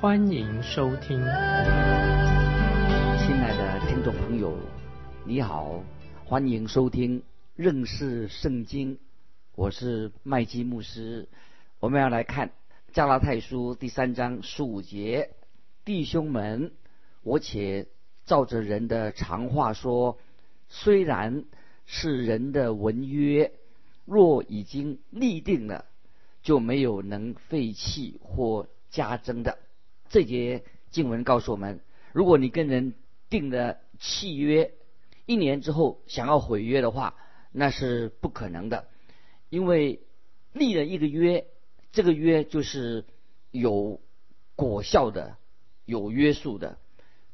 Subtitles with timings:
[0.00, 1.18] 欢迎收听。
[1.18, 1.26] 亲
[3.36, 4.56] 爱的听众朋友，
[5.26, 5.84] 你好，
[6.24, 7.22] 欢迎收听
[7.54, 8.98] 认识圣经，
[9.54, 11.28] 我是麦基牧师。
[11.80, 12.52] 我们要来看
[12.94, 15.32] 加拉太书第三章十五节，
[15.84, 16.72] 弟兄们，
[17.22, 17.86] 我且
[18.24, 20.18] 照着人的常话说，
[20.70, 21.44] 虽然。
[21.92, 23.50] 是人的文约，
[24.04, 25.86] 若已经立定了，
[26.40, 29.58] 就没有能废弃或加增的。
[30.10, 31.80] 这节经文告诉我们：
[32.12, 32.92] 如果你跟人
[33.30, 34.74] 定了契约，
[35.24, 37.14] 一年之后想要毁约的话，
[37.50, 38.88] 那是不可能的，
[39.48, 40.00] 因为
[40.52, 41.46] 立了一个约，
[41.92, 43.06] 这个约就是
[43.50, 44.00] 有
[44.54, 45.38] 果效的、
[45.86, 46.76] 有约束的。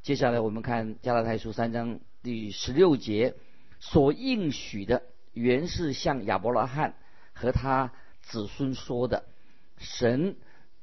[0.03, 3.35] 接下来我们看加拉太书三章第十六节。
[3.79, 5.03] 所应许的
[5.33, 6.95] 原是向亚伯拉罕
[7.33, 9.25] 和他子孙说的，
[9.77, 10.35] 神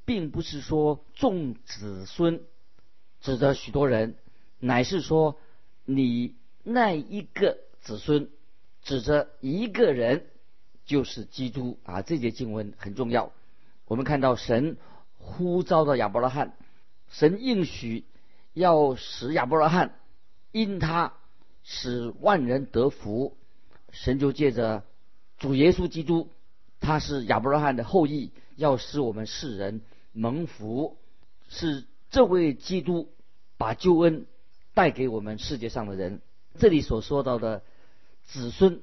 [0.05, 2.42] 并不是说众子孙
[3.20, 4.16] 指着许多人，
[4.61, 5.38] 乃是说
[5.84, 8.28] 你那一个子孙
[8.83, 10.27] 指着一个人，
[10.84, 12.02] 就是基督啊！
[12.02, 13.33] 这节经文很重要。
[13.86, 14.77] 我们看到神
[15.19, 16.56] 呼召的亚伯拉罕，
[17.08, 18.05] 神应许
[18.52, 19.98] 要使亚伯拉罕
[20.52, 21.14] 因他。
[21.66, 23.39] 使万人得福，
[23.91, 24.84] 神就借着
[25.39, 26.28] 主耶稣基督，
[26.78, 29.80] 他是亚伯拉罕的后裔，要使我们世人
[30.15, 30.97] 蒙福。
[31.51, 33.12] 是这位基督
[33.59, 34.25] 把救恩
[34.73, 36.23] 带给我们世界上的人。
[36.58, 37.63] 这里所说到的
[38.23, 38.80] 子孙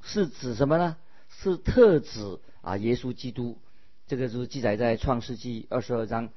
[0.00, 0.96] 是指什么呢？
[1.28, 3.58] 是特指啊耶稣基督。
[4.06, 6.30] 这个是记载在创世纪二十二章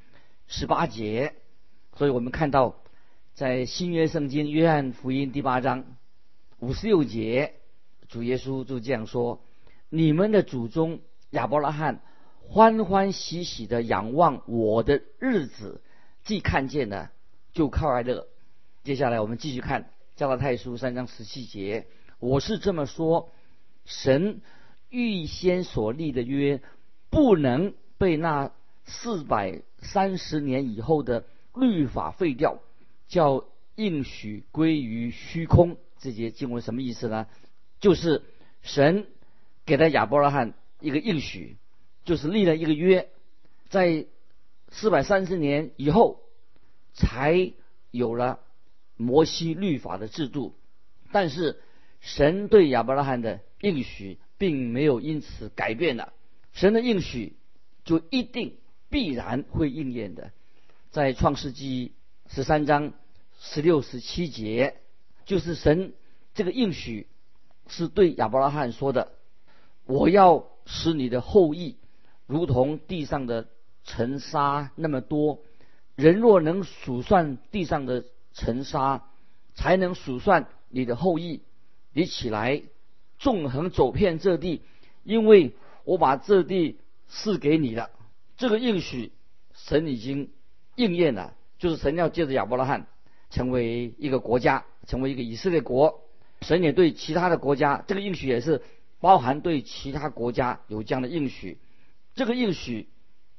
[0.47, 1.35] 十八节。
[1.95, 2.75] 所以我们看到。
[3.37, 5.95] 在新约圣经约翰福音第八章
[6.57, 7.53] 五十六节，
[8.07, 9.43] 主耶稣就这样说
[9.89, 12.01] ：“你们的祖宗亚伯拉罕
[12.49, 15.81] 欢欢喜喜的仰望我的日子，
[16.23, 17.11] 既看见了，
[17.53, 18.27] 就快乐。”
[18.83, 21.87] 接下来我们继续看加拉太书三章十七节
[22.19, 23.29] ：“我是这么说，
[23.85, 24.41] 神
[24.89, 26.61] 预先所立的约，
[27.09, 28.51] 不能被那
[28.85, 32.59] 四百三十年以后的律法废掉。”
[33.09, 37.27] 叫应许归于虚空，这节经文什么意思呢？
[37.79, 38.23] 就是
[38.61, 39.05] 神
[39.65, 41.55] 给了亚伯拉罕一个应许，
[42.07, 43.09] 就是立了一个约，
[43.67, 44.05] 在
[44.71, 46.21] 四百三十年以后
[46.93, 47.51] 才
[47.91, 48.39] 有了
[48.95, 50.55] 摩西律法的制度，
[51.11, 51.61] 但是
[51.99, 56.13] 神对亚伯拉罕的应许并没有因此改变了，
[56.53, 57.35] 神的应许
[57.83, 58.57] 就一定
[58.89, 60.31] 必然会应验的，
[60.89, 61.91] 在创世纪。
[62.29, 62.91] 十三章
[63.39, 64.75] 十六十七节，
[65.23, 65.93] 就是神
[66.33, 67.07] 这个应许
[67.69, 69.13] 是对亚伯拉罕说的
[69.87, 71.77] ：“我要使你的后裔
[72.27, 73.47] 如同地上的
[73.83, 75.39] 尘沙那么多。
[75.95, 79.03] 人若能数算地上的尘沙，
[79.55, 81.41] 才能数算你的后裔。
[81.91, 82.61] 你起来，
[83.17, 84.61] 纵横走遍这地，
[85.03, 85.55] 因为
[85.85, 86.77] 我把这地
[87.07, 87.89] 赐给你了。”
[88.37, 89.11] 这个应许
[89.55, 90.29] 神已经
[90.75, 91.33] 应验了。
[91.57, 92.85] 就是神要借着亚伯拉罕
[93.31, 96.01] 成为一个国家，成为一个以色列国。
[96.41, 98.61] 神也对其他的国家，这个应许也是
[98.99, 101.57] 包含对其他国家有这样的应许。
[102.17, 102.89] 这个应许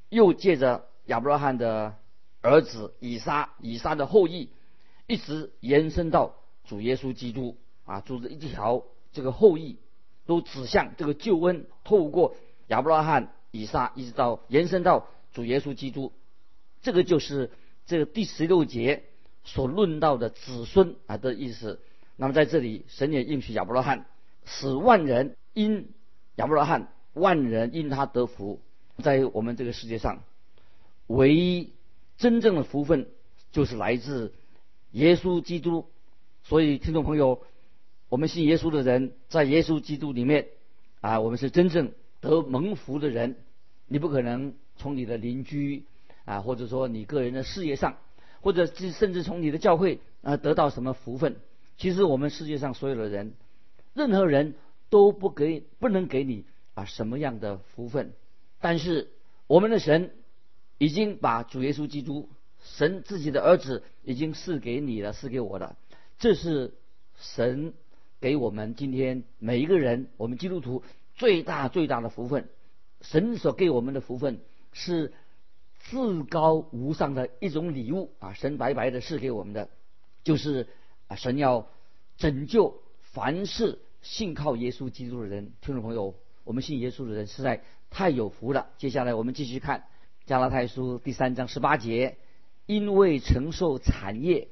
[0.09, 1.93] 又借着亚伯拉罕的
[2.41, 4.49] 儿子以撒，以撒的后裔，
[5.05, 9.77] 一直延伸到主耶稣基督啊，主的一条这个后裔
[10.25, 12.35] 都指向这个救恩，透过
[12.69, 16.11] 亚伯拉罕、以撒，一直到延伸到主耶稣基督。
[16.81, 17.51] 这个就是。
[17.85, 19.05] 这个第十六节
[19.43, 21.81] 所论到的子孙啊的意思，
[22.17, 24.05] 那么在这里，神也应许亚伯拉罕，
[24.45, 25.91] 使万人因
[26.35, 28.61] 亚伯拉罕，万人因他得福。
[29.01, 30.23] 在我们这个世界上，
[31.07, 31.71] 唯一
[32.17, 33.07] 真正的福分
[33.51, 34.33] 就是来自
[34.91, 35.85] 耶稣基督。
[36.43, 37.41] 所以，听众朋友，
[38.09, 40.47] 我们信耶稣的人，在耶稣基督里面
[41.01, 41.91] 啊，我们是真正
[42.21, 43.35] 得蒙福的人。
[43.87, 45.85] 你不可能从你的邻居。
[46.25, 47.97] 啊，或者说你个人的事业上，
[48.41, 51.37] 或者甚至从你的教会啊得到什么福分？
[51.75, 53.33] 其实我们世界上所有的人，
[53.95, 54.53] 任何人
[54.91, 58.13] 都不给不能给你啊什么样的福分。
[58.59, 59.09] 但是
[59.47, 60.15] 我们的神
[60.77, 62.29] 已经把主耶稣基督
[62.61, 65.77] 神自己的儿子已经赐给你了，赐给我了。
[66.17, 66.73] 这是
[67.17, 67.73] 神
[68.19, 70.83] 给我们今天每一个人，我们基督徒
[71.15, 72.49] 最大最大的福分。
[73.01, 74.41] 神所给我们的福分
[74.73, 75.13] 是
[75.79, 78.33] 至高无上的一种礼物啊！
[78.33, 79.69] 神白白的赐给我们的，
[80.25, 80.67] 就是
[81.07, 81.69] 啊，神要
[82.17, 85.53] 拯救凡是信靠耶稣基督的人。
[85.61, 86.13] 听众朋友，
[86.49, 87.61] 我们信耶稣的人实在
[87.91, 88.71] 太有福了。
[88.79, 89.83] 接下来我们继续看
[90.25, 92.17] 加拉太书第三章十八节：
[92.65, 94.47] 因为承受产业，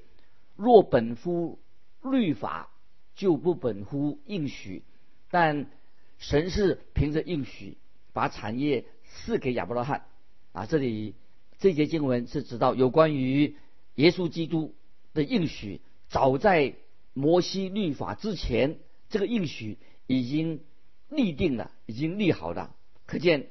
[0.55, 1.57] 若本乎
[2.03, 2.69] 律法，
[3.15, 4.83] 就不本乎应许；
[5.31, 5.71] 但
[6.19, 7.79] 神是凭着应许。
[8.13, 10.05] 把产业赐给亚伯拉罕
[10.51, 10.67] 啊！
[10.67, 11.15] 这里
[11.57, 13.55] 这节经文是指到有关于
[13.95, 14.75] 耶稣基督
[15.15, 16.75] 的应许，早在
[17.13, 18.77] 摩西律法之前，
[19.09, 20.61] 这个应许已经
[21.09, 22.75] 立定了，已经立好了。
[23.05, 23.47] 可见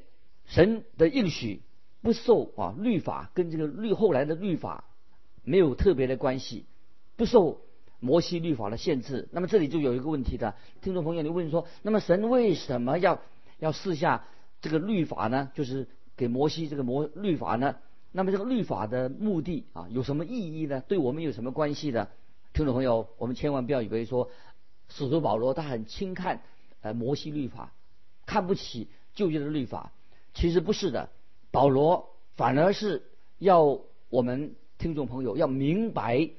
[0.47, 1.62] 神的应许
[2.03, 4.85] 不受啊律法跟这个律后来的律法
[5.43, 6.67] 没有特别的关系，
[7.17, 7.62] 不受
[7.99, 9.29] 摩西律法的限制。
[9.32, 13.20] 那么这里就有一个问题的，听众朋友，你问说，那么神为什么要
[13.59, 14.25] 要试下？
[14.62, 15.87] 这个律法呢，就是
[16.17, 17.76] 给摩西这个摩律法呢。
[18.11, 20.82] 那么这个律法的目的啊，有什么意义呢？
[20.88, 22.09] 对我们有什么关系呢？
[22.55, 24.31] 听众朋友，我们千万不要以为说
[24.88, 26.41] 使徒保罗他很轻看
[26.81, 27.73] 呃摩西律法，
[28.25, 29.93] 看不起旧约的律法。
[30.34, 31.11] 其实不是的，
[31.50, 33.02] 保罗反而是
[33.38, 36.31] 要我们听众朋友要明白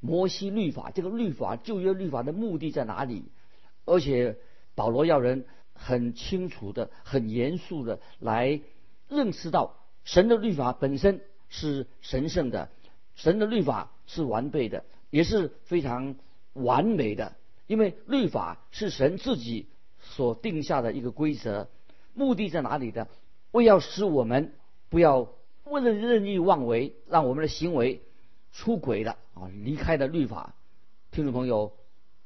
[0.00, 3.24] 摩西律法这个律法旧约律法的目的在哪里，
[3.84, 4.36] 而且
[4.74, 5.44] 保罗要人。
[5.76, 8.60] 很清楚的、很严肃的来
[9.08, 9.74] 认识到，
[10.04, 12.70] 神的律法本身是神圣的，
[13.16, 16.14] 神的律法是完备的，也是非常
[16.52, 17.34] 完美的。
[17.66, 19.66] 因为律法是神自己
[20.04, 21.68] 所定下的一个规则，
[22.12, 23.08] 目的在哪里呢？
[23.50, 24.52] 为要使我们
[24.88, 25.28] 不要
[25.64, 28.02] 为了任意妄为，让我们的行为
[28.52, 30.54] 出轨了啊，离开了律法。
[31.10, 31.72] 听众朋友，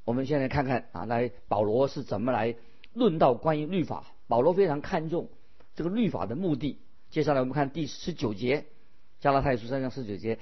[0.05, 2.57] 我们现在看看啊，来保罗是怎么来。
[2.95, 5.29] 论到关于律法，保罗非常看重
[5.77, 6.79] 这个律法的目的。
[7.11, 8.67] 接下来我们看第十九节，
[9.21, 10.39] 加拉太书三章十九节，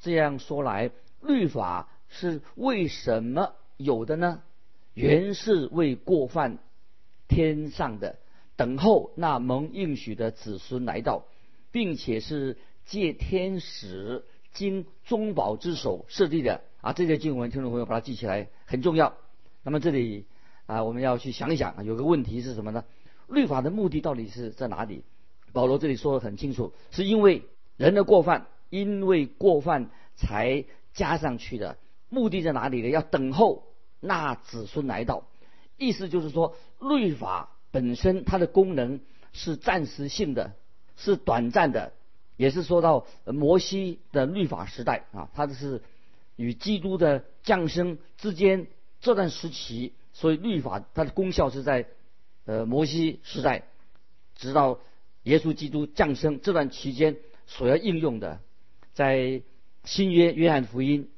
[0.00, 0.90] 这样说来，
[1.22, 4.42] 律法是为什么有的呢？
[4.94, 6.58] 原是为过犯
[7.28, 8.16] 天上的，
[8.56, 11.24] 等候那蒙应许的子孙来到，
[11.72, 16.62] 并且是借天使经中保之手设立的。
[16.80, 19.14] 啊，这些经文，听众朋友把它记起来很重要。
[19.62, 20.26] 那么这里。
[20.66, 22.84] 啊，我们要去想一想，有个问题是什么呢？
[23.28, 25.04] 律法的目的到底是在哪里？
[25.52, 27.44] 保罗这里说的很清楚，是因为
[27.76, 31.78] 人的过犯，因为过犯才加上去的。
[32.08, 32.88] 目的在哪里呢？
[32.88, 33.62] 要等候
[34.00, 35.28] 那子孙来到。
[35.78, 39.00] 意思就是说，律法本身它的功能
[39.32, 40.54] 是暂时性的，
[40.96, 41.92] 是短暂的，
[42.36, 45.82] 也是说到摩西的律法时代啊，它是
[46.36, 48.66] 与基督的降生之间
[49.00, 49.92] 这段时期。
[50.12, 51.86] 所以律法它的功效是在，
[52.46, 53.64] 呃摩西时代，
[54.34, 54.80] 直到
[55.24, 58.40] 耶稣基督降生这段期间所要应用的，
[58.94, 59.42] 在
[59.84, 61.10] 新约约翰福音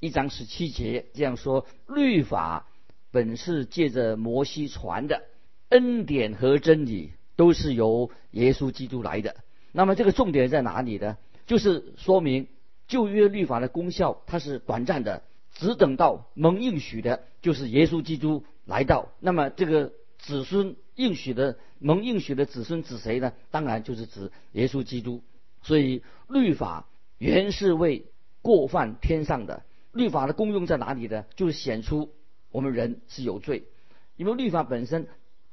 [0.00, 2.66] 一章十七节这样说：律法
[3.10, 5.22] 本是借着摩西传的，
[5.68, 9.36] 恩典和真理都是由耶稣基督来的。
[9.72, 11.16] 那么这个重点在哪里呢？
[11.46, 12.48] 就是说明
[12.86, 15.22] 旧约律法的功效它是短暂的。
[15.52, 19.08] 只等到蒙应许的，就是耶稣基督来到。
[19.18, 23.32] 那么这个子孙应许的蒙应许的子孙指谁呢？
[23.50, 25.22] 当然就是指耶稣基督。
[25.60, 26.86] 所以律法
[27.18, 28.06] 原是为
[28.42, 29.64] 过犯天上的。
[29.92, 31.24] 律法的功用在哪里呢？
[31.34, 32.12] 就是显出
[32.50, 33.64] 我们人是有罪，
[34.16, 35.08] 因为律法本身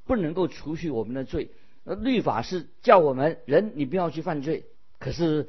[0.05, 1.51] 不能够除去我们的罪。
[1.83, 4.65] 呃，律法是叫我们人你不要去犯罪。
[4.99, 5.47] 可是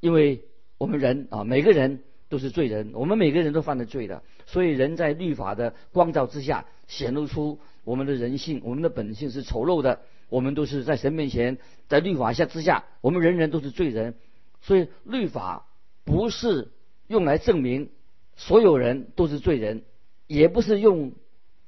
[0.00, 0.44] 因为
[0.78, 2.02] 我们人啊，每个人。
[2.30, 10.02] 都是罪人，我们每个人都犯了罪的，所以人在律法的光照之下，显露出我们的人性，我们的本性是丑陋的。
[10.28, 14.14] 我们都是在神面前，在律法下之下，我们人人都是罪人。
[14.60, 15.66] 所以律法
[16.04, 16.68] 不是
[17.08, 17.90] 用来证明
[18.36, 19.82] 所有人都是罪人，
[20.30, 21.12] 也不是用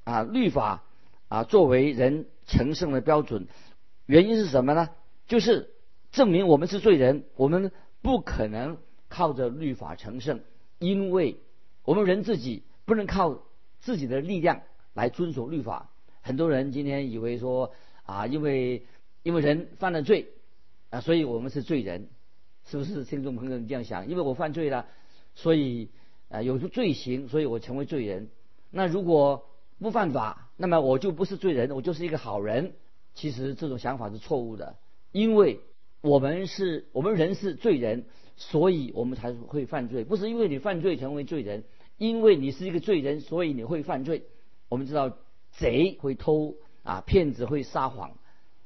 [0.05, 0.85] 啊律法
[1.27, 3.49] 啊作为人成圣的标准。
[4.07, 4.91] 原因是什么呢？
[5.27, 5.71] 就是
[6.13, 8.79] 证明我们是罪人，我们不可能
[9.09, 10.43] 靠着律法成圣。
[10.79, 11.39] 因为
[11.85, 13.43] 我们人自己不能靠
[13.81, 14.63] 自己的力量
[14.95, 15.91] 来遵守律法，
[16.21, 17.73] 很多人今天以为说
[18.05, 18.87] 啊，因为
[19.25, 20.29] 因为人犯了罪
[20.91, 22.07] 啊，所以我们是罪人，
[22.65, 24.07] 是不是听众朋友你这样想？
[24.07, 24.87] 因为我犯罪了，
[25.35, 25.89] 所以
[26.29, 28.29] 啊有罪行，所以我成为罪人。
[28.73, 29.47] 那如果
[29.79, 32.73] 不犯法，那么我就不是罪人，我就是一个好人。
[33.15, 34.77] 其实这种想法是错误的，
[35.13, 35.61] 因为
[36.01, 41.65] 我们是我们人是罪人，所以我们才会犯罪，不是因为你犯罪成为罪人，
[41.99, 44.25] 因为你是一个罪人，所以你会犯罪。
[44.71, 45.15] 我们知道
[45.51, 48.13] 贼会偷啊，骗子会撒谎。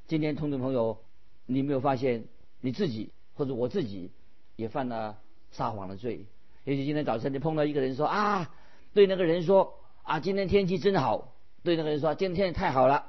[0.07, 0.99] 今天听众朋友，
[1.45, 2.23] 你没有发现
[2.61, 4.11] 你自己或者我自己
[4.55, 5.17] 也犯了
[5.51, 6.25] 撒谎的罪？
[6.63, 8.49] 也许今天早晨你碰到一个人说啊，
[8.93, 11.33] 对那个人说啊，今天天气真好，
[11.63, 13.07] 对那个人说今天天气太好了。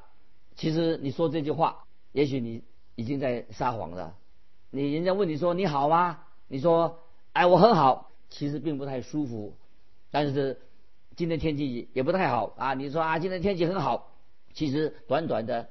[0.57, 2.65] 其实你说这句话，也许你
[2.97, 4.17] 已经在撒谎了。
[4.71, 6.25] 你人家问你说你好吗？
[6.49, 6.99] 你说
[7.35, 9.55] 哎我很好，其实并不太舒服。
[10.11, 10.59] 但是
[11.15, 14.11] 今天天气也不太好啊，你说啊今天天气很好，
[14.53, 15.69] 其实短短的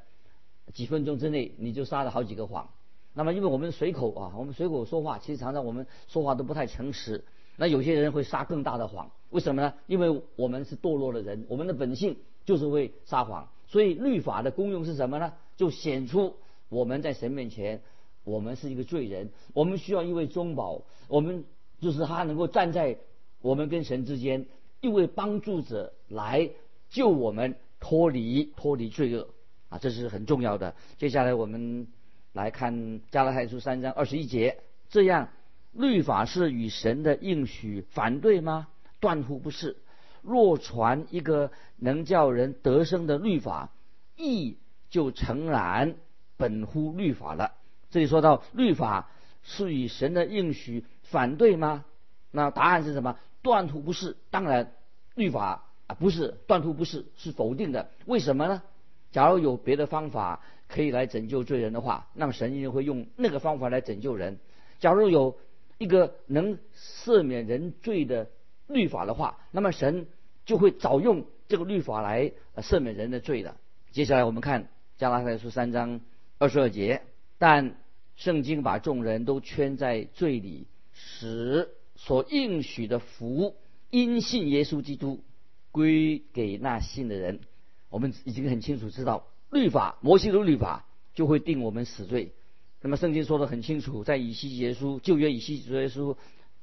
[0.74, 2.70] 几分钟之内你就撒了好几个谎。
[3.14, 7.26] 那么因为我们随口啊，我们随口说话，其实常常我们说话都不太诚实。
[7.58, 9.74] 那有些人会撒更大的谎，为什么呢？
[9.88, 13.50] 因为我们是堕落的人，我们的本性就是会撒谎。
[13.68, 15.34] 所以律法的功用是什么呢？
[15.58, 16.36] 就显出
[16.70, 17.82] 我们在神面前，
[18.24, 21.44] 我们是一个罪人，我们需要一位中保，我们
[21.82, 22.98] 就是他能够站在
[23.42, 24.46] 我们跟神之间，
[24.80, 26.50] 一位帮助者来
[26.90, 29.28] 救我们脱离脱离罪恶
[29.70, 30.76] 啊，这是很重要的。
[30.98, 31.88] 接下来我们
[32.34, 34.60] 来看加拉太书三章二十一节，
[34.90, 35.30] 这样
[35.72, 38.68] 律法是与神的应许反对吗？
[39.00, 39.78] 断乎不是。
[40.22, 43.70] 若传一个能叫人得生的律法，
[44.16, 44.58] 义
[44.90, 45.96] 就诚然
[46.36, 47.54] 本乎律法了。
[47.92, 49.10] 这里说到律法
[49.44, 51.86] 是与神的应许反对吗？
[52.32, 53.18] 那答案是什么？
[53.42, 54.18] 断乎不是。
[54.30, 54.74] 当然，
[55.16, 57.90] 律法啊不是断乎不是是否定的。
[58.06, 58.62] 为什么呢？
[59.12, 64.40] 假如有别的方法可以来拯救罪人的话，那么神一定会用那个方法来拯救人。
[64.80, 65.38] 假如有
[65.78, 68.30] 一个能赦免人罪的
[68.68, 70.08] 律法的话，那么神。
[70.48, 73.58] 就会早用这个律法来赦免人的罪的。
[73.92, 76.00] 接下来我们看加拉太书三章
[76.38, 77.02] 二十二节，
[77.38, 77.76] 但
[78.16, 81.68] 圣经把众人都圈在罪里，使
[81.98, 83.58] 所应许的福
[83.90, 85.20] 因信耶稣基督
[85.74, 87.42] 归给那信的人。
[87.90, 92.32] 我们已经很清楚知道，律法摩西的律法就会定我们死罪。
[92.82, 96.18] 那么圣经说的很清楚，在以西结书旧约以西结书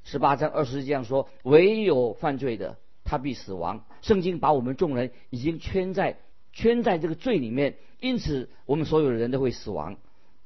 [0.05, 2.79] 十八章二十节这样说：唯有犯罪的。
[3.07, 3.85] 他必死亡。
[4.01, 6.17] 圣经把我们众人已经圈在
[6.55, 9.99] 圈在这个罪里面，因此我们所有的人都会死亡。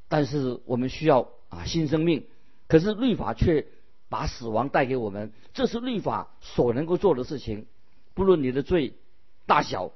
[0.08, 2.24] 但是我们需要啊新生命，
[2.66, 3.66] 可是律法却
[4.08, 7.66] 把死亡带给我们，这是律法所能够做的事情。
[8.12, 8.94] 不论你的罪
[9.46, 9.92] 大小，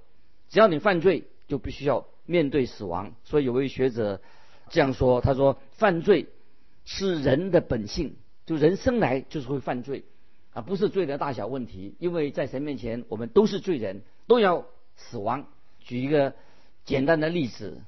[0.48, 3.12] 只要你犯罪，就必须要面对死亡。
[3.24, 4.20] 所以有位学者
[4.72, 6.26] 这样说：“他说犯罪
[6.84, 10.02] 是人的本性，就人生来就是会犯罪。”
[10.52, 15.46] 啊，不是罪的大小问题，因为在神面前，我们都是罪人，都要死亡。
[15.80, 16.34] 举一个
[16.84, 17.80] 简单的例子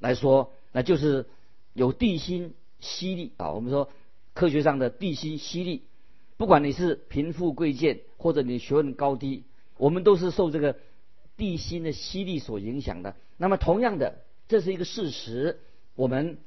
[0.00, 1.26] 来说，那就是
[1.72, 3.52] 有地心吸力啊。
[3.52, 3.88] 我们说
[4.34, 5.82] 科学上的地心吸力，
[6.36, 9.44] 不管你是贫富贵贱，或者你学问高低，
[9.78, 10.76] 我们都是受这个
[11.38, 13.16] 地心的吸力所影响的。
[13.38, 15.58] 那么，同样的，这是一个事实，
[16.00, 16.38] 我们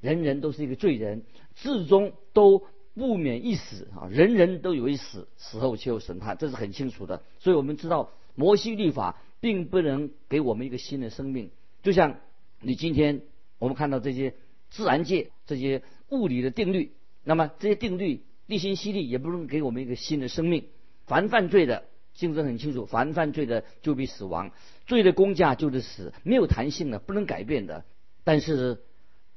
[0.00, 1.22] 人人都是一个罪人，
[1.54, 2.64] 至终都。
[2.94, 4.06] 不免一死啊！
[4.10, 7.22] 人人都有一死，死后却有审判，这是很清楚的。
[7.38, 11.50] 所以我们知道，摩西律法并不能给我们一个新的生命。
[11.82, 12.18] 就像
[12.60, 13.22] 你今天
[13.58, 14.34] 我们看到这些
[14.68, 16.92] 自然界这些物理的定律，
[17.24, 20.66] 那么这些定律地心吸力也不能给我们一个新的生命。
[21.06, 24.52] 凡犯罪的，经文很清楚，凡犯罪的就必死亡，
[24.84, 27.86] 罪的公价就是死，没有弹性的，不能改变的。
[28.22, 28.82] 但是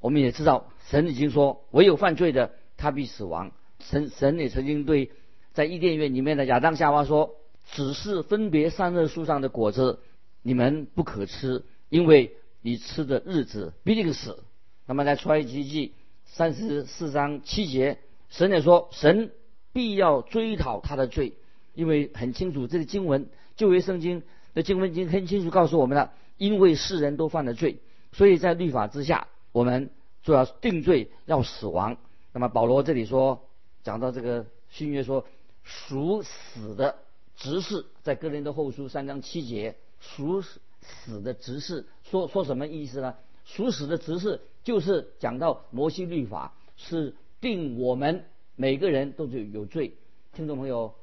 [0.05, 2.51] 我们也知道，神已经说，唯有犯罪的。
[2.77, 3.51] 他必死亡。
[3.79, 5.09] 神神也曾经对
[5.53, 7.37] 在伊甸园里面的亚当夏娃说
[7.73, 9.97] ：“只是分别善恶树上的果子，
[10.43, 14.43] 你们不可吃，因为你吃的日子必定死。”
[14.85, 15.93] 那么在出埃及记
[16.25, 17.97] 三十四章七节，
[18.29, 19.31] 神也说：“神
[19.73, 21.33] 必要追讨他的罪，
[21.73, 24.21] 因为很清楚这个经文旧约圣经
[24.53, 27.79] 的经文已经很清楚告诉我们了，因为世人都犯了罪，
[28.11, 29.89] 所以在律法之下，我们
[30.25, 31.95] 就要定罪，要死亡。”
[32.33, 33.47] 那么保罗这里说，
[33.83, 35.25] 讲到这个新约说
[35.63, 36.97] 属死的
[37.37, 43.15] 执事，在哥林多后书三章七节，属死的执事说说什么意思呢？
[43.45, 49.93] 属死的执事就是讲到摩西律法是定我们每个人都是有罪。
[50.33, 50.95] 听众朋友，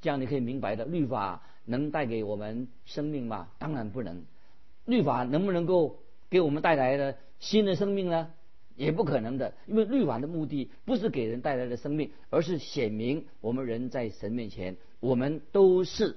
[0.00, 3.48] 这样你可以明白的，律法能带给我们生命吗？
[3.58, 4.24] 当然不能。
[4.86, 5.98] 律法能不能够
[6.28, 8.30] 给我们带来的新的生命呢？
[8.82, 16.16] 也不可能的，因为律法的目的不是给人带来的生命，而是显明我们人在神面前，我们都是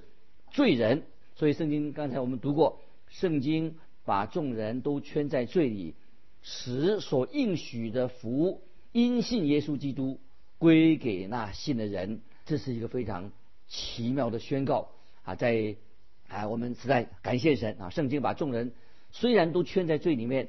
[0.50, 1.04] 罪人。
[1.36, 5.94] 所以圣经刚才我们读过，圣经把众人都圈在罪里，
[6.42, 10.18] 使所应许的福因信耶稣基督
[10.58, 12.20] 归给那信的人。
[12.46, 13.30] 这是一个非常
[13.68, 14.88] 奇妙的宣告
[15.24, 15.34] 啊！
[15.34, 15.76] 在
[16.28, 17.90] 啊，我们实在感谢神啊！
[17.90, 18.72] 圣经把众人
[19.12, 20.48] 虽然都圈在罪里面，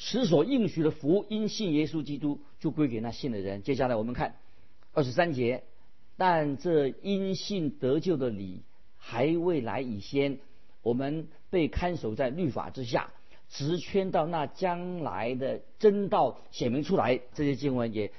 [0.00, 3.62] 使所应许的福因信耶稣基督就归给那信的人。
[3.62, 4.36] 接下来我们看
[4.94, 5.62] 二十三节，
[6.16, 8.62] 但这因信得救的理
[8.96, 10.38] 还未来以先，
[10.80, 13.10] 我们被看守在律法之下，
[13.50, 17.20] 直圈到那将来的真道显明出来。
[17.34, 18.10] 这些经文也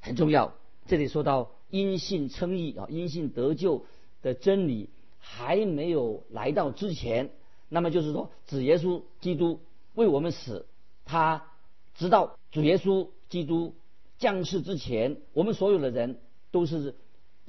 [0.00, 0.52] 很重要。
[0.86, 1.50] 这里说到。
[1.72, 3.86] 因信称义啊，因信得救
[4.22, 4.88] 的真理
[5.20, 7.30] 还没有来到之前，
[7.68, 9.60] 那么就是说，主耶稣基督
[9.94, 10.66] 为我们死，
[11.10, 11.44] 他
[11.94, 13.74] 直到主耶稣基督
[14.18, 16.20] 降世之前，我们所有的人
[16.52, 16.94] 都是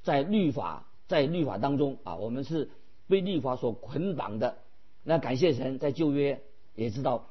[0.01, 2.72] 在律法在律法当中啊，我们是
[3.08, 4.58] 被律法所捆绑的。
[5.03, 6.41] 那感谢神，在旧约
[6.74, 7.27] 也知道，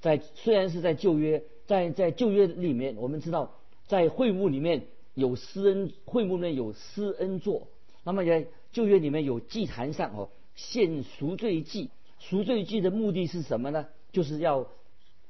[0.00, 3.54] 在虽然是在旧约，在在旧约里面，我们知道
[3.88, 4.86] 在会幕里面。
[5.14, 7.68] 有施恩会幕里面有施恩座，
[8.02, 13.88] 那么在旧约里面有祭坛上哦献赎罪祭，赎罪祭的目的是什么呢？
[14.10, 14.68] 就是要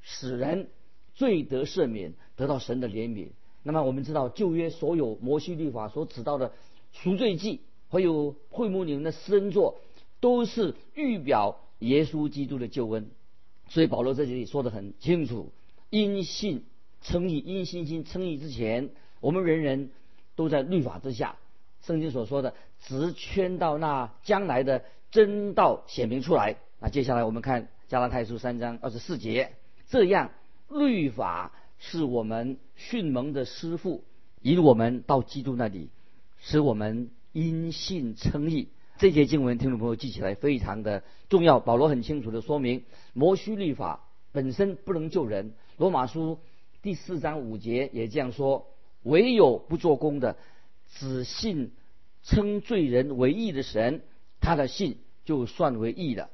[0.02, 0.68] 使人
[1.14, 3.28] 罪得赦免，得到神的怜悯。
[3.62, 6.52] 那么我们知道旧约所有摩西律法所指到的
[6.92, 9.80] 赎罪祭，还有会幕里的施恩座，
[10.20, 13.10] 都是预表耶稣基督的救恩。
[13.68, 15.52] 所以保罗在这里说的很清楚：
[15.90, 16.64] 因信
[17.00, 18.90] 称义，因信心称义之前。
[19.20, 19.90] 我们人人
[20.34, 21.36] 都在律法之下，
[21.82, 26.56] 圣经所说的直圈到那将来的真道显明出来。
[26.80, 29.52] 那接下来我们看加拉太书三章二十四节，
[29.92, 30.30] 这样
[30.70, 34.04] 律法是我们训蒙的师傅，
[34.40, 35.90] 引我们到基督那里，
[36.38, 38.68] 使我们因信称义。
[38.96, 41.60] 这节经文听众朋友记起来非常的重要。
[41.60, 45.52] 保罗很清楚的说明，摩西律法本身不能救人。
[45.76, 46.38] 罗马书
[46.80, 48.68] 第四章五节也这样说。
[49.02, 50.38] 唯有不做工的，
[50.88, 51.70] 只信
[52.22, 54.00] 称罪人为义的神，
[54.40, 56.30] 他的信就算为义了。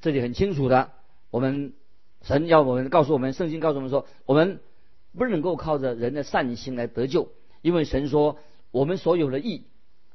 [0.00, 0.92] 这里很清楚的，
[1.28, 1.74] 我们
[2.22, 4.60] 神要我们告诉我们，圣经告诉我们说，我们
[5.16, 7.28] 不能够靠着人的善心来得救，
[7.60, 8.38] 因为神说，
[8.70, 9.64] 我们所有的义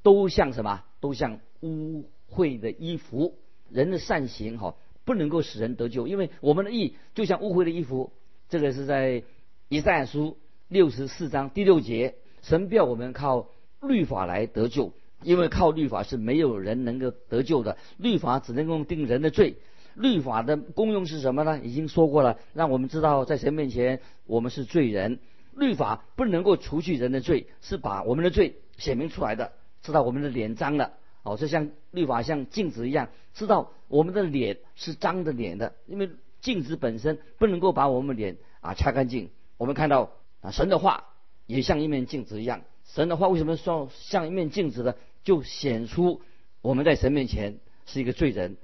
[0.04, 0.84] 都像什么？
[1.00, 3.36] 都像污秽的衣服。
[3.70, 8.12] 人的善行哈，不能够使人得救，因为我们的义就像污秽的衣服。
[8.50, 9.24] 这个是在
[9.68, 10.38] 以赛亚书。
[10.70, 13.48] 六十四章第六节，神不要我们靠
[13.82, 14.92] 律法来得救，
[15.24, 17.78] 因为靠律法是没有人能够得救的。
[17.96, 19.56] 律法只能够定人的罪。
[19.98, 21.60] 律法的功用是什么呢？
[21.64, 25.20] 已经说过了，让我们知道在神面前我们是罪人。
[25.56, 30.94] 律法不能够除去人的罪，是把我们的罪显明出来的，知道我们的脸脏了。
[31.24, 39.30] 哦，就像律法像镜子一样，知道我们的脸是脏的脸的，因为镜子本身不能够把我们脸啊擦干净。
[39.58, 40.12] 我们看到。
[40.40, 41.06] 啊，神的话
[41.48, 42.62] 也像一面镜子一样。
[42.86, 44.94] 神的话为什么说像一面镜子呢？
[45.24, 46.22] 就显出
[46.62, 47.58] 我们在神面前
[47.88, 48.58] 是一个罪人，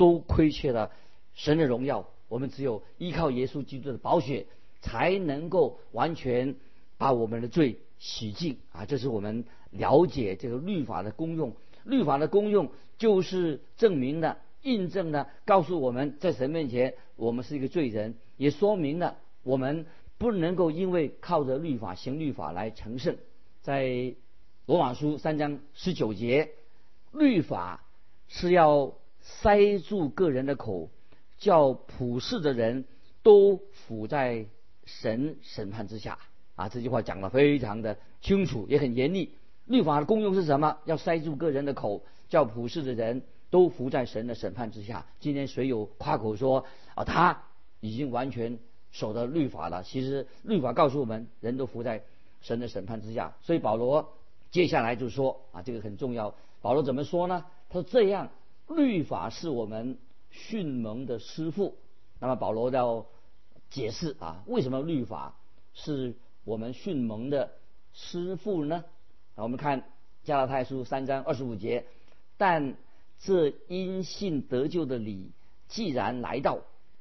[0.00, 0.90] 都亏缺了
[1.34, 2.08] 神的荣耀。
[2.28, 4.46] 我们只有依靠耶稣基督的宝血，
[4.80, 6.54] 才能够完全
[6.96, 8.56] 把我们的罪洗净。
[8.72, 11.54] 啊，这是我们了解这个律法的功用。
[11.84, 19.86] 律法的功用就是证明了、印证了，告诉我们在神面前我们是一个罪人，也说明了我们。
[20.20, 23.16] 不能够因为靠着律法行律法来成圣，
[23.62, 24.14] 在
[24.66, 26.50] 罗马书三章十九节，
[27.10, 27.82] 律法
[28.28, 30.88] 是要塞住个人的口，
[31.38, 32.84] 叫普世的人
[33.22, 34.46] 都伏在
[34.84, 36.18] 神审判之下。
[36.56, 39.34] 啊，这句话讲得非常的清楚，也很严厉。
[39.66, 40.78] 律法的功用是什么？
[40.84, 45.06] 要塞住个人的口，叫普世的人都伏在神的审判之下。
[45.20, 47.42] 今天谁有夸口说啊，他
[47.80, 48.58] 已经完全。
[48.92, 52.02] 守的律法了，其实律法告诉我们，人都服在
[52.40, 53.36] 神的审判之下。
[53.40, 54.14] 所以保罗
[54.50, 56.34] 接下来就说啊，这个很重要。
[56.60, 57.44] 保罗怎么说呢？
[57.68, 58.30] 他说这样，
[58.74, 59.98] 律法是我们
[60.30, 61.76] 训蒙的师傅。
[62.18, 63.06] 那么保罗要
[63.68, 65.36] 解释啊，为什么律法
[65.74, 67.52] 是我们训蒙的
[67.92, 68.84] 师傅呢？
[69.34, 69.84] 我们看
[70.24, 71.84] 加拉太书三章二十五节，
[72.36, 72.76] 但
[73.20, 75.30] 这因信得救的理
[75.68, 76.60] 既然来到，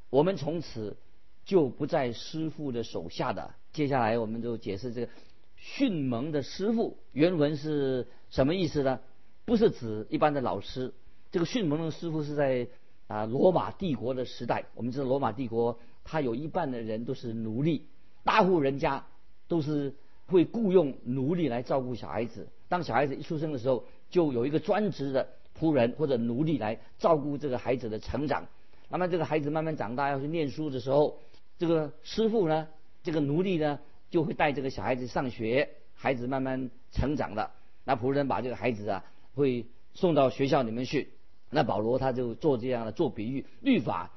[0.10, 0.98] 我们从此。
[1.46, 3.56] 就不在师傅的手下的。
[3.74, 5.12] 接下来我们就解释这个
[5.56, 9.00] 训蒙的师傅原文是什么意思呢？
[9.46, 10.94] 不是指一般的老师。
[11.32, 12.68] 这个训蒙的师傅是在
[13.08, 14.66] 啊罗马帝国的时代。
[14.76, 17.86] 我们知道罗马帝国，它有一半的人都是奴隶，
[18.24, 19.06] 大户人家
[19.48, 19.94] 都是
[20.26, 22.48] 会雇佣奴隶来照顾小孩子。
[22.68, 28.48] 当小孩子一出生的时候，就有一个专职的仆人或者奴隶来照顾这个孩子的成长。
[28.90, 31.20] 那么这个孩子慢慢长大要去念书的时候，
[31.60, 32.68] 这个师傅呢，
[33.04, 37.52] 这个奴隶呢，就会带这个小孩子上学，孩子慢慢成长了。
[37.84, 41.10] 那仆人把这个孩子啊，会送到学校里面去。
[41.50, 44.12] 那保罗他就做这样的做比喻，律法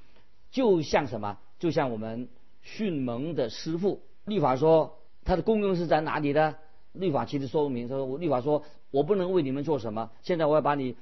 [0.50, 1.38] 就像什么？
[1.58, 2.28] 就像我们
[2.62, 4.00] 训蒙的师傅。
[4.24, 6.56] 律法说它的功用是在哪里呢？
[6.92, 10.94] 律法其实说明说，律法说我不能为你们做什么，现在我要把你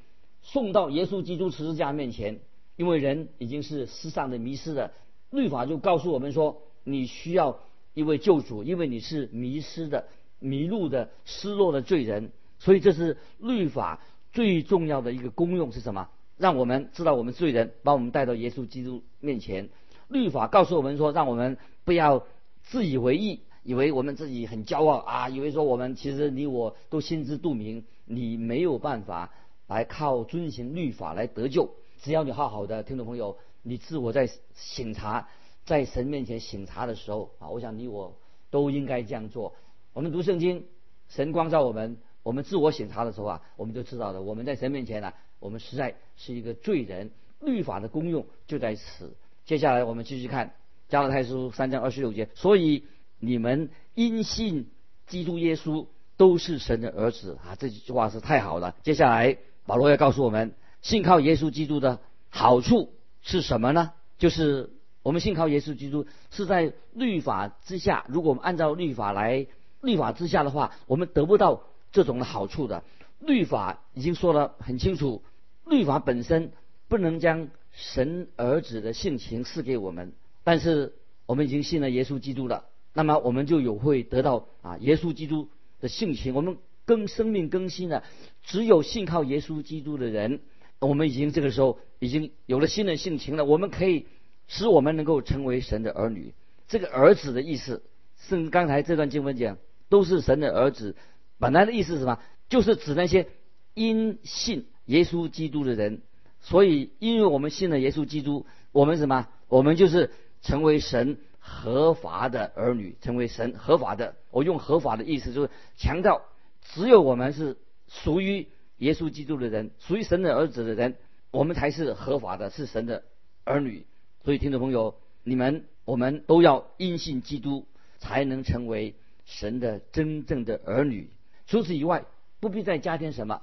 [0.43, 2.41] 送到耶稣基督十字架面前，
[2.77, 4.93] 因为人已经是世上的迷失的。
[5.31, 7.59] 律法就告诉我们说，你需要
[7.93, 10.07] 一位救主，因为你是迷失的、
[10.39, 12.31] 迷路的、失落的罪人。
[12.59, 14.01] 所以这是律法
[14.33, 16.09] 最重要的一个功用是什么？
[16.41, 19.69] 让我们知道我们罪人，把我们带到耶稣基督面前。
[20.09, 22.25] 律法告诉我们说，让我们不要
[22.63, 29.31] 自以为意，以为我们自己很骄傲啊，以为说我们其实你我都心知肚明，你没有办法
[29.67, 31.75] 来靠遵行律法来得救。
[32.01, 35.29] 只要你好好的，听众朋友，你自我在醒察，
[35.67, 38.17] 在神面前醒察的时候啊，我想你我
[38.51, 39.55] 都应该这样做。
[39.93, 40.65] 我们读圣经，
[41.09, 41.99] 神光照我们。
[42.23, 47.11] 我们自我醒察的时候啊，我们就知道了，我们在神面前呢，我们实在是一个罪人。
[47.41, 49.17] 律法的功用就在此。
[49.47, 50.55] 接下来我们继续看
[50.89, 52.29] 加拉太书三章二十六节。
[52.35, 52.85] 所以
[53.19, 54.71] 你们因信
[55.07, 55.87] 基督耶稣
[56.19, 57.57] 都是神的儿子啊！
[57.59, 58.77] 这句话是太好了。
[58.83, 61.99] 接下来保罗要告诉我们，信靠耶稣基督的
[62.29, 63.93] 好处是什么呢？
[64.19, 64.71] 就是
[65.03, 68.05] 我们信靠耶稣基督是在律法之下。
[68.09, 69.47] 如果我们按照律法来，
[69.81, 71.63] 律法之下的话，我们得不到。
[71.93, 72.85] 这种的好处的
[73.21, 75.23] 律法已经说得很清楚，
[75.67, 76.53] 律法本身
[76.89, 80.95] 不能将神儿子的性情赐给我们，但是
[81.27, 85.49] 我们已经信了耶稣基督了，那么我们就有会得到啊耶稣基督
[85.81, 88.03] 的性情，我们更生命更新了。
[88.43, 90.41] 只有信靠耶稣基督的人，
[90.81, 94.07] 我们已经这个时候已经有了新的性情了，我们可以
[94.49, 96.35] 使我们能够成为神的儿女。
[96.67, 97.83] 这个儿子的意思，
[98.19, 100.97] 是刚才这段经文讲，都是神的儿子。
[101.39, 102.19] 本来的意思是什么？
[102.51, 103.29] 就是指那些
[103.73, 106.03] 因信耶稣基督的人。
[106.43, 109.29] 所以，因为我们信了耶稣基督，我们什么？
[109.49, 110.11] 我们就是
[110.43, 114.17] 成为神合法的儿女，成为神合法的。
[114.31, 116.23] 我用合法的意思，就是强调，
[116.63, 117.59] 只有我们是
[117.89, 120.97] 属于耶稣基督的人，属于神的儿子的人，
[121.31, 123.03] 我们才是合法的，是神的
[123.45, 123.85] 儿女。
[124.25, 127.67] 所以，听众朋友，你们我们都要因信基督，
[127.99, 128.95] 才能成为
[129.27, 131.11] 神的真正的儿女。
[131.47, 132.07] 除此以外，
[132.41, 133.43] 不必再加添什么。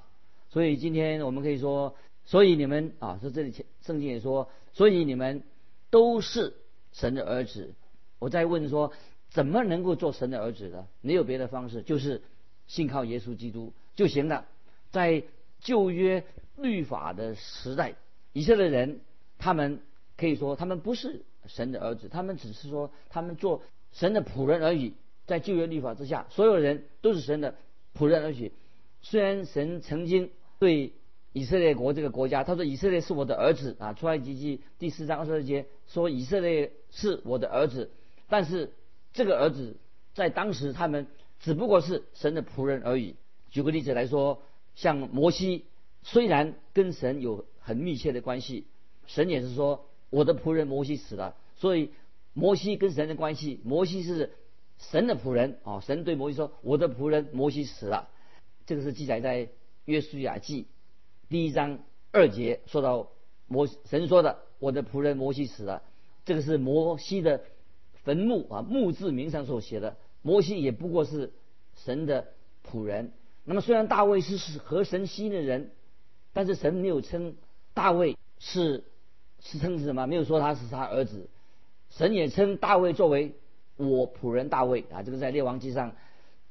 [0.50, 5.42] 所以今天我们可以说，所以你们啊，是这里圣经也说，所以你们
[5.90, 6.54] 都是
[6.92, 7.74] 神的儿子。
[8.18, 8.92] 我在问说，
[9.30, 10.86] 怎么能够做神的儿子呢？
[11.00, 12.22] 没有别的方式，就是
[12.66, 14.46] 信靠耶稣基督就行了。
[14.90, 15.22] 在
[15.60, 16.24] 旧约
[16.56, 17.94] 律法的时代，
[18.32, 19.00] 以色列人
[19.38, 19.80] 他们
[20.16, 24.94] 可以说他们不是神的儿子，他们只是说他们做神的仆人而已。
[25.26, 27.54] 在旧约律法之下，所有人都是神的。
[27.98, 28.52] 仆人而已，
[29.00, 30.92] 虽然神曾经对
[31.32, 37.90] 以色列国这个国家，他说以色列是我的儿子啊，出埃及记第四章二十二节说以色列是我的儿子，
[38.28, 38.72] 但是
[39.12, 39.76] 这个儿子
[40.14, 41.06] 在当时他们
[41.40, 43.16] 只不过是神的仆人而已。
[43.50, 44.42] 举个例子来说，
[44.74, 45.64] 像摩西，
[46.02, 48.66] 虽然跟神有很密切的关系，
[49.06, 51.90] 神也是说我的仆人摩西死了，所以
[52.34, 54.32] 摩西跟神的关系，摩西是。
[54.80, 58.08] 神的仆人啊，神对摩西说：“我的仆人摩西死了。”
[58.68, 59.48] 这个是记载在
[59.86, 60.66] 约书亚记
[61.30, 61.78] 第一章
[62.12, 63.08] 二节，说到
[63.46, 65.82] 摩神说的：“我的仆人摩西死了。”
[66.26, 67.40] 这个是摩西的
[68.04, 69.96] 坟墓啊，墓志铭上所写的。
[70.20, 71.32] 摩西也不过是
[71.76, 72.28] 神的
[72.70, 73.14] 仆人。
[73.44, 75.70] 那么虽然大卫是和神心的人，
[76.34, 77.36] 但是神没有称
[77.72, 78.84] 大卫是
[79.40, 80.06] 是称是什么？
[80.06, 81.30] 没有说他是他儿子。
[81.88, 83.32] 神也称大卫作为。
[83.78, 85.96] 我仆人大卫啊，这个在列王记上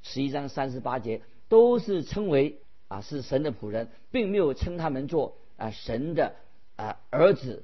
[0.02, 6.36] 十一章三十八节都是称为啊是神的仆人，并没有称他们做啊神的
[6.76, 7.64] 啊儿子。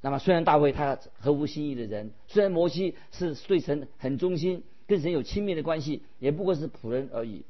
[0.00, 7.44] 那么虽然大卫他合乎心意的人，虽然摩西是对神很忠心，跟神有亲密的关系，也不过是仆人而已。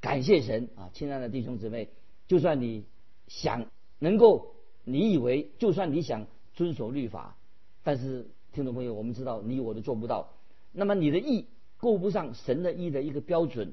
[0.00, 1.88] 感谢神啊，亲爱的弟兄姊妹，
[2.26, 2.84] 就算你
[3.26, 3.66] 想
[3.98, 7.36] 能够，你以为就算你想遵守律法，
[7.84, 10.30] 但是听众朋友，我们知道你我都做不到。
[10.72, 11.46] 那么你的义
[11.76, 13.72] 够不上神的义的一个标准。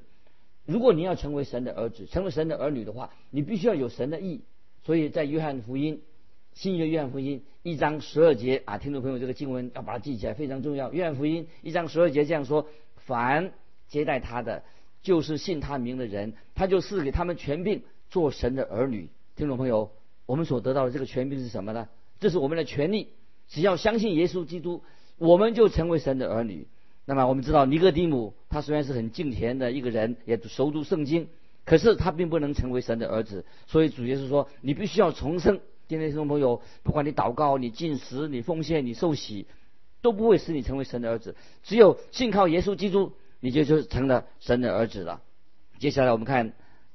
[0.66, 4.42] 如果你要成为神的儿子，成为神的儿女的话，你必须要有神的义。
[4.84, 6.02] 所以在约翰福音，
[6.52, 10.92] 新约约翰福音一章十二节啊，听众朋友这个经文要把它记起来，非常重要。
[10.92, 13.52] 约翰福音一章十二节这样说：凡
[13.88, 14.62] 接待他的，
[15.02, 19.08] 就是信他名的人，他就赐给他们权柄做神的儿女。
[19.36, 19.90] 听众朋友，
[20.26, 21.88] 我们所得到的这个权柄是什么呢？
[22.18, 23.08] 这是我们的权利。
[23.48, 24.82] 只要相信耶稣基督，
[25.18, 26.66] 我们就成为神的儿女。
[27.06, 28.60] 那么我们知道尼哥底母他。
[28.60, 31.28] 虽然是很敬虔的一个人，也熟读圣经，
[31.64, 33.44] 可是他并不能成为神的儿子。
[33.68, 35.60] 所以主耶稣说，你必须要重生。
[35.86, 39.46] 今天听众朋友，不管你祷告、你进食、你奉献、你受洗，
[40.02, 41.36] 都不会使你成为神的儿子。
[41.62, 45.22] 只有信靠耶稣基督，你就就成了神的儿子了。
[45.78, 46.54] 接下来我们看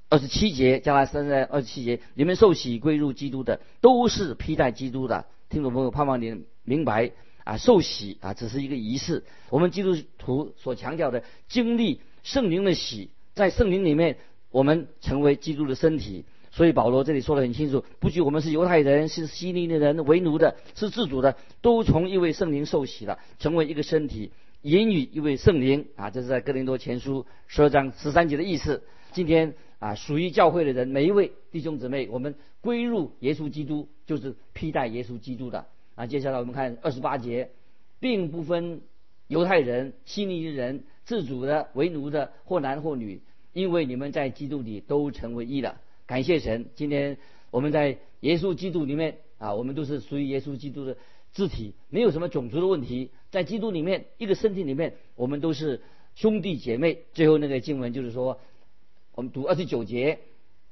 [0.09, 5.25] 二十七节，加拉三在二十七节，你们受洗归入基督的，都是披戴基督的。
[5.47, 7.11] 听众朋友，盼望你明白
[7.51, 9.25] 啊，受洗啊，只是一个仪式。
[9.49, 14.17] 我们基督徒所强调的，经历圣灵的洗，在圣灵里面，
[14.51, 16.23] 我们成为基督的身体。
[16.49, 28.81] 所以保罗这里说的很清楚，不许我们是犹太人，是希利的人，为奴的，是自主的，都从一位圣灵受洗了，成为一个身体，言语一位圣灵啊，这是在哥林多前书十二章十三节的意思。
[29.11, 35.65] 今天啊，属于教会的人，每一位弟兄姊妹，我们归入耶稣基督，就是披戴耶稣基督的
[36.01, 36.07] 啊。
[36.07, 37.51] 接下来我们看二十八节，
[37.99, 38.81] 并不分
[39.27, 43.21] 犹太人、希利人、自主的、为奴的，或男或女，
[43.53, 45.79] 因为你们在基督里都成为一了。
[46.07, 47.17] 感谢神，今天
[47.51, 50.97] 我们在耶稣基督里面啊，我们都是属于耶稣基督的
[51.33, 53.11] 肢体，没有什么种族的问题。
[53.29, 55.81] 在基督里面，一个身体里面，我们都是
[56.15, 57.03] 兄弟姐妹。
[57.13, 58.41] 最后那个经文就是说，
[59.13, 60.19] 我们读二十九节，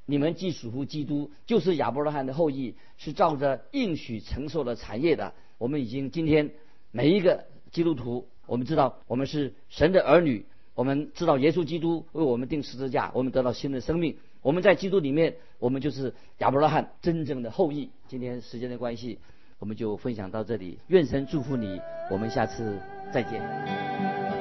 [0.09, 5.35] 你们既属乎基督，就是亚伯拉罕的后裔，是照着应许承受的产业的。
[5.59, 6.49] 我们已经今天
[6.89, 14.17] 每一个基督徒，我们知道我们是神的儿女，我们知道耶稣基督为我们定十字架，我们得到新的生命。
[14.41, 17.91] 我们在基督里面，我们就是亚伯拉罕真正的后裔。
[18.07, 19.19] 今天时间的关系，
[19.59, 20.79] 我们就分享到这里。
[20.87, 22.79] 愿神祝福你，我们下次
[23.13, 24.38] 再见。